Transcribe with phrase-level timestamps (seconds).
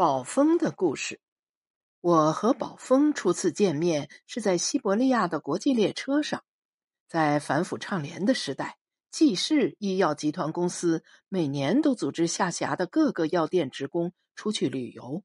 [0.00, 1.20] 宝峰的故事。
[2.00, 6.42] 我和宝峰初次见面是在西伯利亚的国际列车上。
[7.06, 8.78] 在反腐倡廉的时代，
[9.10, 15.22] 济世医药集团公司每年都组织下辖的各个药店职工出去旅游。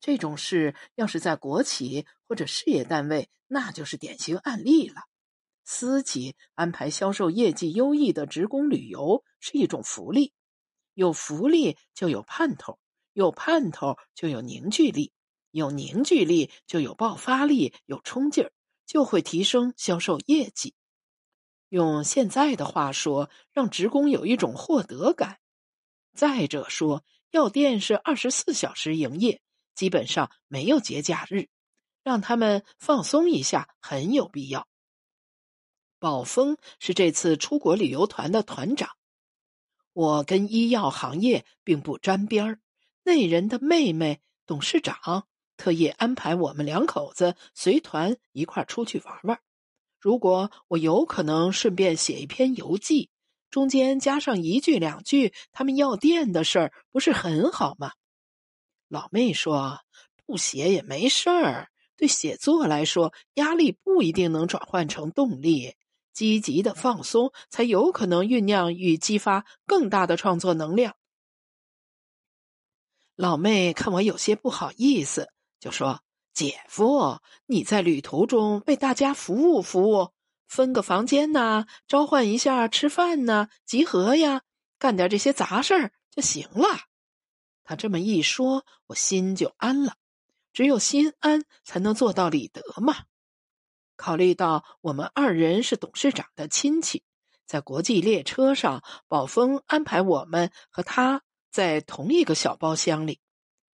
[0.00, 5.02] 这种事要是在国企或者事业单位，那就是典型案例了。
[5.64, 10.32] 私企安排销售业绩优异的职工旅游是一种福利，
[10.94, 12.80] 有福利就有盼头。
[13.16, 15.10] 有盼头就有凝聚力，
[15.50, 18.52] 有凝聚力就有爆发力，有冲劲儿
[18.84, 20.74] 就会提升销售业绩。
[21.70, 25.38] 用现在的话说，让职工有一种获得感。
[26.12, 29.40] 再者说，药店是二十四小时营业，
[29.74, 31.48] 基本上没有节假日，
[32.04, 34.68] 让他们放松一下很有必要。
[35.98, 38.90] 宝峰是这次出国旅游团的团长，
[39.94, 42.60] 我跟医药行业并不沾边儿。
[43.06, 49.38] 那人的妹妹董事长特意安排我们两口子随团一块出去玩玩。
[50.00, 53.08] 如果我有可能顺便写一篇游记，
[53.48, 57.92] 中间加上一句两句他们药店的事儿，不是很好吗？
[58.88, 59.78] 老妹说
[60.26, 61.68] ：“不写也没事儿。
[61.96, 65.76] 对写作来说，压力不一定能转换成动力，
[66.12, 70.96] 积极的放松才有可能酝酿与激发更大的创作能量。”
[73.16, 76.02] 老妹看我有些不好意思，就说
[76.34, 80.10] ：“姐夫，你在旅途中为大家服务服务，
[80.46, 84.42] 分个房间呐，召唤一下吃饭呐，集合呀，
[84.78, 86.68] 干点这些杂事儿就行了。”
[87.64, 89.94] 他这么一说，我心就安了。
[90.52, 93.04] 只有心安，才能做到理得嘛。
[93.96, 97.02] 考虑到我们二人是董事长的亲戚，
[97.46, 101.22] 在国际列车上，宝峰安排我们和他。
[101.56, 103.18] 在同一个小包厢里，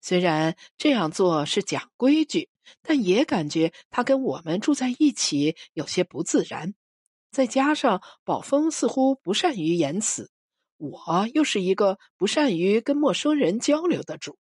[0.02, 2.50] 虽然这样做是讲规矩，
[2.82, 6.74] 但也感觉他跟我们住在一起有些不自然。
[7.32, 10.30] 再加上宝峰似乎不善于言辞，
[10.76, 14.38] 我又是一个不善于跟陌生人交流的主，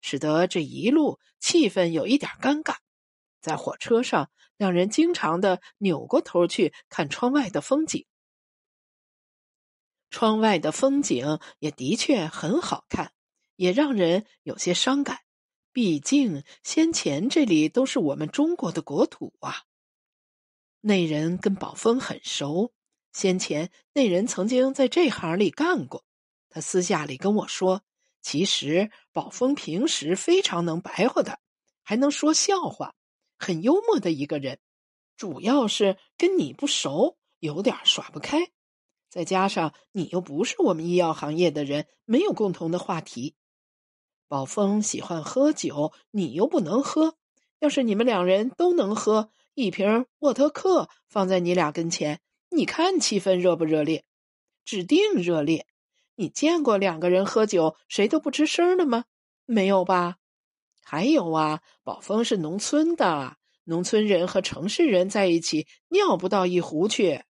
[0.00, 2.76] 使得这一路气氛有一点尴尬。
[3.40, 8.06] 在火车上，两人经常的扭过头去看窗外的风景。
[10.10, 13.12] 窗外的风景也的确很好看，
[13.56, 15.20] 也让人有些伤感。
[15.72, 19.64] 毕竟先前这里都是我们中国的国土啊。
[20.80, 22.72] 那人跟宝峰很熟，
[23.12, 26.04] 先前那人曾经在这行里干过。
[26.48, 27.82] 他私下里跟我说，
[28.22, 31.40] 其实宝峰平时非常能白话的，
[31.82, 32.94] 还能说笑话，
[33.38, 34.58] 很幽默的一个人。
[35.16, 38.50] 主要是跟你不熟，有点耍不开。
[39.16, 43.34] 再加上你又不是我们医药行业的人，没有共同的话题。
[44.28, 47.14] 宝峰喜欢喝酒，你又不能喝。
[47.58, 54.04] 要是你们两人都能喝，一瓶沃特克放在你俩跟前，你看气氛热不热烈？
[54.66, 55.66] 指定热烈。
[56.16, 59.06] 你见过两个人喝酒谁都不吱声的吗？
[59.46, 60.18] 没有吧？
[60.84, 67.24] 还有啊，宝峰是农村的，农村人和城市人在一起尿不到一壶去。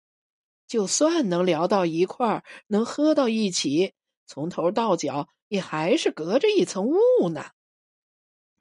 [0.67, 3.95] 就算能聊到一块儿，能喝到一起，
[4.27, 7.51] 从头到脚也还是隔着一层雾呢。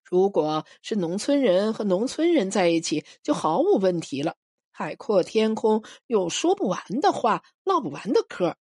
[0.03, 4.35] 如果是农村人和农村人在一起，就毫无问题了。
[4.71, 8.55] 海阔天空，有说不完的话，唠不完的嗑。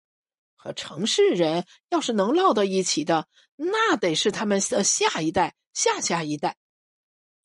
[0.56, 6.58] 和城市人要是能唠到一起的，那得是他们的下一代、下下一代。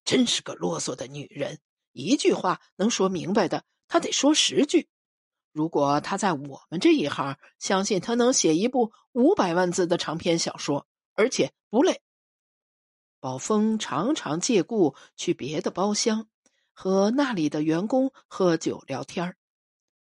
[0.05, 1.61] 真是个啰嗦的女人，
[1.93, 4.89] 一句话能说明白的，她得说十句。
[5.57, 12.03] 如果他在我们这一行，相信他能写一部五百万字的长篇小说，而且不累。
[13.21, 16.29] 宝峰常常借故去别的包厢，
[16.75, 19.35] 和那里的员工喝酒聊天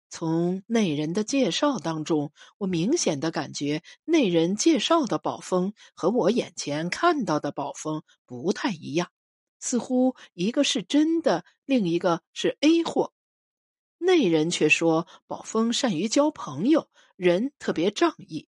[0.09, 9.09] 从那人的介绍当中，我明显的感觉那人介绍的宝峰和我眼前看到的宝峰不太一样，
[9.61, 13.13] 似乎一个是真的，另一个是 A 货。
[13.97, 18.47] 那人却说：“宝峰善于交朋友，人特别仗义。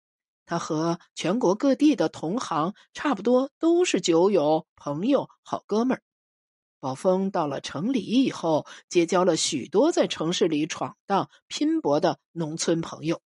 [0.47, 6.03] 他和全国各地的同行差不多，都是酒友、朋友、好哥们儿。
[6.81, 13.23] 宝峰到了城里以后，结交了许多在城市里闯荡拼搏的农村朋友。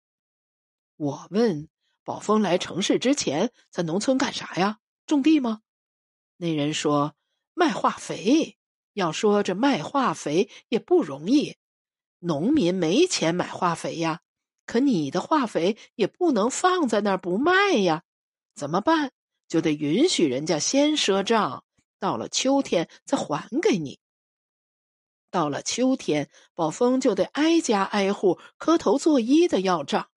[0.97, 1.69] 我问
[2.05, 4.79] 宝峰来城市之前，在农村干啥呀？
[5.07, 5.63] 种地吗？
[6.37, 7.15] 那人说：
[7.55, 8.57] 卖化肥。
[8.93, 11.57] 要说这卖化肥也不容易。”
[12.19, 14.21] 农民没钱买化肥呀，
[14.67, 18.03] 可你的化肥也不能放在那儿不卖呀，
[18.55, 19.13] 怎么办？
[19.47, 21.65] 就得允许人家先赊账，
[21.99, 23.99] 到了秋天再还给你。
[25.31, 30.09] 到了秋天，宝峰就得挨家挨户磕头作揖的要账。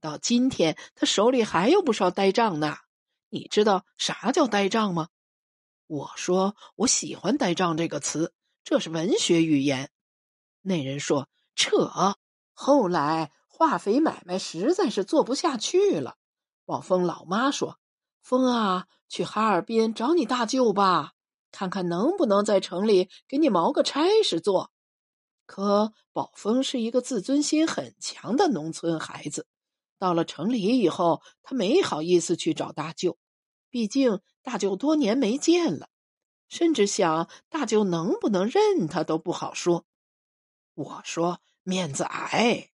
[0.00, 2.76] 到今天，他手里还有不少呆账呢。
[3.30, 5.08] 你知道啥叫呆账吗？
[5.86, 8.32] 我说我喜欢“呆账”这个词，
[8.64, 9.90] 这是文学语言。
[10.62, 12.16] 那人说扯。
[12.54, 16.16] 后来化肥买卖实在是做不下去了。
[16.64, 17.78] 宝峰老妈说
[18.22, 21.12] ：“峰啊，去哈尔滨找你大舅吧，
[21.50, 24.70] 看看能不能在城里给你谋个差事做。”
[25.44, 29.46] 可宝峰是一个自尊心很强的农村孩子，
[29.98, 33.18] 到了城里以后，他没好意思去找大舅，
[33.68, 35.88] 毕竟大舅多年没见了，
[36.48, 39.84] 甚至想大舅能不能认他都不好说。
[40.74, 42.70] 我说面子矮，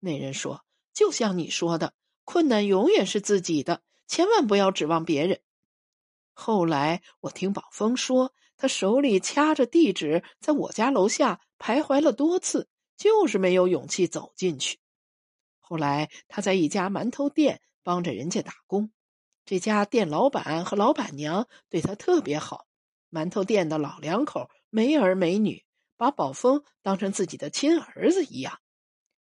[0.00, 1.94] 那人说就像你说的。
[2.26, 5.40] 困难永远是自己的，千万不要指望别人。
[6.32, 14.78] 后来我听宝峰说，他手里掐着地址，在我家楼下徘徊了多次，就是没有勇气走进去。
[15.60, 18.90] 后来他在一家馒头店帮着人家打工，
[19.44, 22.66] 这家店老板和老板娘对他特别好。
[23.10, 25.63] 馒头店的老两口没儿没女，
[25.96, 28.60] 把宝峰当成自己的亲儿子一样。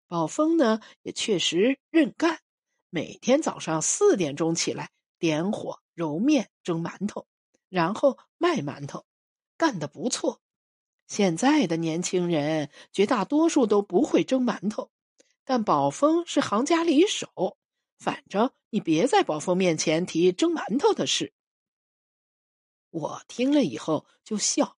[0.06, 2.40] 宝峰呢，也确实认干。
[2.90, 7.26] 每天早上四点钟起来，点火揉面、蒸馒头，
[7.68, 9.06] 然后卖馒头，
[9.56, 10.40] 干得不错。
[11.06, 14.90] 现在的年轻人绝大多数都不会蒸馒头，
[15.44, 17.56] 但宝峰是行家里手。
[17.98, 21.32] 反正你别在宝峰面前提蒸馒头的事。
[22.90, 24.76] 我听了以后就笑，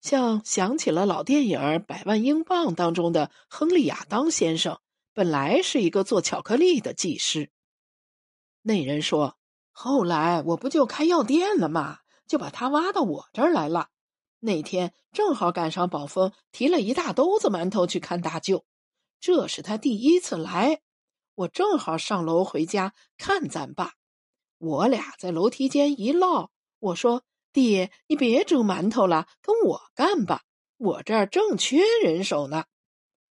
[0.00, 4.78] 像想起了老电影《百万英镑》当中的亨利亚当先生。
[5.12, 7.50] 本来是一个做巧克力的技师。
[8.62, 9.36] 那人说
[9.72, 11.98] ：“后来我不就开药店了吗？
[12.28, 13.88] 就把他挖到我这儿来了。
[14.38, 18.64] 那天正好赶上宝峰提了一大兜子馒头去看大舅，
[19.18, 20.82] 这是他第一次来。
[21.34, 23.94] 我正好上楼回家看咱爸，
[24.58, 27.24] 我俩在楼梯间一唠，我说
[27.58, 30.44] ：‘弟，你别蒸馒头了，跟我干吧，
[30.76, 32.66] 我这儿正缺人手呢。’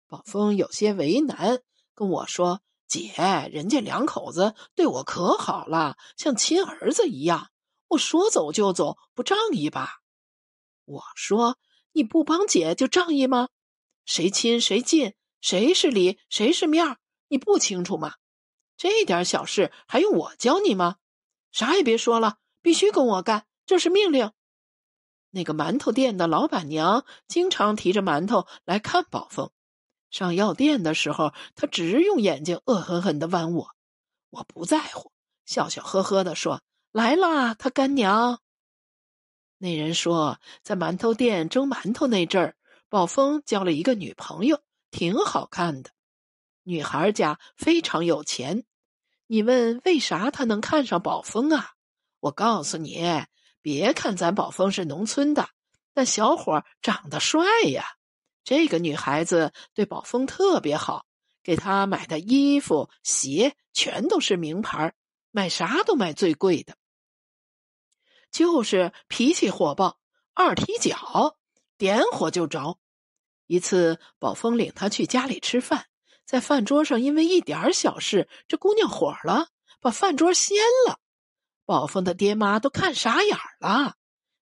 [0.09, 1.61] 宝峰有些为难。”
[1.95, 3.13] 跟我说：“姐，
[3.53, 7.51] 人家两口子对我可好了，像亲儿子一样。
[7.89, 10.01] 我说走就走，不仗义吧？”
[10.87, 11.59] 我说
[11.93, 13.51] ：“你不帮姐就仗义吗？
[14.07, 16.97] 谁亲谁近，谁是里谁是面
[17.29, 18.15] 你不清楚吗？
[18.77, 20.97] 这点小事还用我教你吗？
[21.53, 24.31] 啥也别说了，必须跟我干，这是命令。”
[25.31, 29.51] 那个馒头店的老板娘经常提着馒头来看宝峰。
[30.11, 33.71] 上药店的时候，他只用眼睛恶狠狠的剜我，
[34.31, 35.11] 我不在乎，
[35.45, 36.63] 笑笑呵呵的说
[36.93, 38.41] ：“来啦，他干娘。”
[39.59, 42.57] 那人说，在馒头店蒸馒头那阵儿，
[42.89, 44.63] 宝峰交了一个女朋友，
[44.93, 45.91] 挺好看的，
[46.63, 48.65] 女孩家非常有钱。
[49.27, 51.73] 你问为啥他能看上宝峰啊？
[52.21, 53.03] 我告诉你，
[53.65, 55.49] 别看咱宝峰是农村的，
[55.95, 57.97] 但小伙长得帅呀。
[58.45, 61.07] 这个女孩子对宝峰特别好，
[61.43, 64.93] 给他买的衣服、鞋全都是名牌，
[65.31, 66.77] 买啥都买最贵的。
[68.31, 69.99] 就是脾气火爆，
[70.35, 71.39] 二踢脚，
[71.79, 72.79] 点火就着。
[73.47, 75.87] 一次，宝峰领他去家里吃饭，
[76.27, 79.49] 在饭桌上因为一点小事，这姑娘火了，
[79.81, 81.01] 把饭桌掀了。
[81.67, 83.95] 宝峰的爹妈都看傻眼了，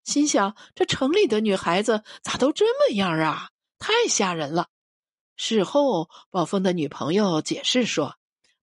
[0.05, 3.51] 心想：这城里的女孩子咋都这么样啊？
[3.79, 4.69] 太吓人了！
[5.37, 8.17] 事后，宝峰的女朋友解释说：“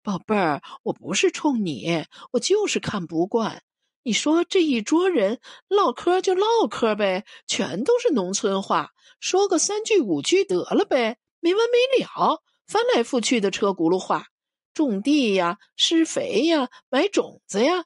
[0.02, 3.62] 宝贝儿，我不是冲你，我就是看不惯。
[4.02, 14.28] 你说这一桌人唠嗑就唠嗑呗，全都是农村话，说个三句五句得了呗，没完没了，翻来覆去的车轱辘话。
[14.74, 17.84] 种地呀，施肥呀，买种子呀，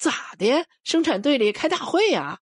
[0.00, 0.66] 咋的？
[0.82, 2.40] 生产队里开大会呀？”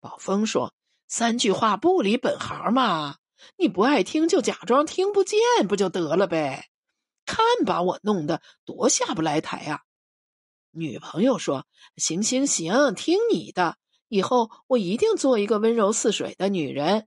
[0.00, 0.72] 宝峰说
[1.06, 3.18] ：“三句话不离本行嘛。”
[3.58, 6.70] 你不爱听就假装听不见，不就得了呗？
[7.26, 9.82] 看把我弄得多下不来台啊！
[10.70, 13.76] 女朋友说：“行行行，听你的，
[14.08, 17.06] 以后我一定做一个温柔似水的女人。”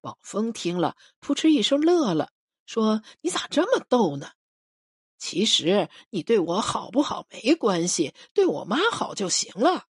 [0.00, 2.30] 宝峰听了，扑哧一声乐了，
[2.64, 4.30] 说：“你咋这么逗呢？
[5.22, 9.84] 其实你对我好不好没关系，对我妈好就行了。”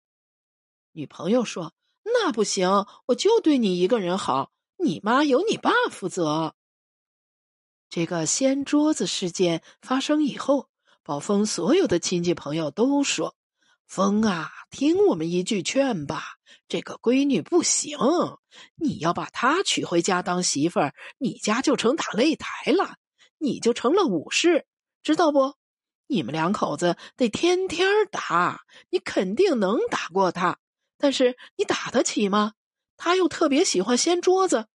[0.93, 1.73] 女朋友说
[2.05, 6.55] ：“那不行，我就对你一个人好。”你妈由你爸负责。
[7.89, 10.69] 这个掀桌子事件发生以后，
[11.03, 13.35] 宝峰所有的亲戚朋友都说
[13.87, 16.37] ：“峰啊，听我们一句劝吧，
[16.69, 17.97] 这个闺女不行，
[18.75, 22.97] 你要把她娶回家当媳妇儿，你家就成打擂台了，
[23.39, 24.67] 你就成了武士，
[25.03, 25.55] 知道不？
[26.07, 30.59] 你们两口子得天天打，你肯定能打过他，
[30.99, 32.53] 但是你打得起吗？
[32.97, 34.69] 他又特别喜欢掀桌子。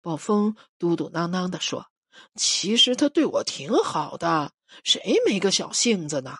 [0.00, 1.86] 宝峰嘟嘟囔囔的说
[2.34, 6.38] ：“其实他对我挺好的，谁没个小性子呢？”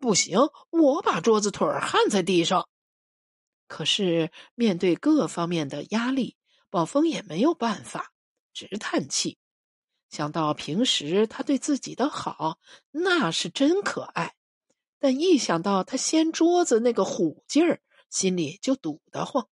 [0.00, 0.38] 不行，
[0.70, 2.68] 我把桌子腿焊在地上。
[3.68, 6.36] 可是面对各方面的压力，
[6.70, 8.12] 宝峰也没有办法，
[8.52, 9.38] 直叹气。
[10.08, 12.58] 想到平时他对自己的好，
[12.90, 14.34] 那是真可爱；
[14.98, 19.48] 但一想到他掀桌子那个虎劲儿，心里就堵得慌。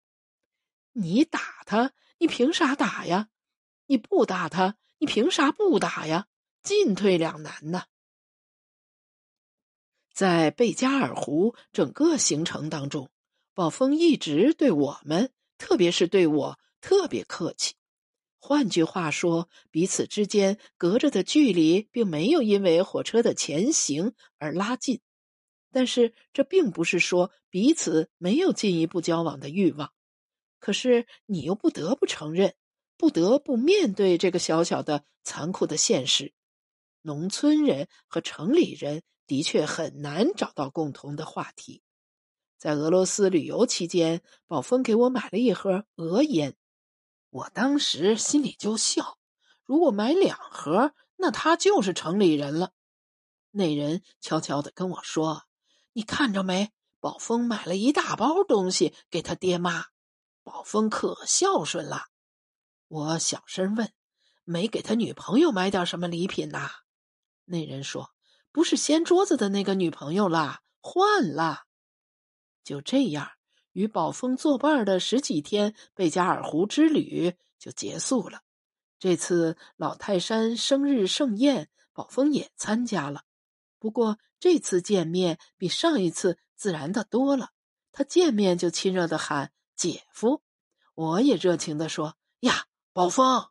[0.93, 3.29] 你打他，你凭啥打呀？
[3.87, 6.27] 你不打他，你凭啥不打呀？
[6.61, 7.85] 进退两难呐。
[10.13, 13.09] 在贝加尔湖整个行程当中。
[13.55, 17.75] 宝峰一直对我们，特别是对我特别客气。
[18.45, 24.99] 换句话说，彼此之间隔着的距离并没有因为火车的前行而拉近。
[25.71, 29.93] 但是这并不是说彼此没有进一步交往的欲望。
[30.59, 32.53] 可是你又不得不承认，
[32.97, 36.33] 不得不面对这个小小的残酷的现实：
[37.01, 41.81] 农村人和城里人的确很难找到共同的话题。
[42.57, 46.57] 在俄罗斯旅游期间，宝峰给我买了一盒俄烟，
[47.33, 49.17] 我当时心里就笑。
[49.65, 52.73] 如果买两盒，那他就是城里人了。
[53.49, 55.45] 那人悄悄的跟我说
[55.93, 56.71] ：“你看着没？
[56.99, 59.85] 宝峰买了一大包东西给他爹妈。
[60.43, 62.05] 宝峰可孝顺了。”
[62.87, 63.91] 我小声问
[64.45, 66.69] ：“没给他女朋友买点什么礼品呐？”
[67.45, 68.13] 那人说
[68.53, 71.63] ：“不是掀桌子的那个女朋友啦，换了。”
[72.63, 73.31] 就这样，
[73.73, 78.41] 与宝峰作伴的十几天贝加尔湖之旅就结束了。
[78.97, 83.23] 这次老泰山生日盛宴，宝峰也参加了。
[83.77, 87.49] 不过这次见面比上一次自然的多了。
[87.91, 90.41] 他见面就亲热的喊姐夫，
[90.95, 93.49] 我也热情的说：“呀，宝峰。”